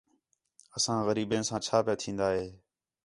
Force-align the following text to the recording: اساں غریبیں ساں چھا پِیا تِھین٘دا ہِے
اساں 0.77 0.99
غریبیں 1.07 1.43
ساں 1.47 1.59
چھا 1.65 1.77
پِیا 1.85 1.93
تِھین٘دا 2.01 2.27
ہِے 2.35 2.47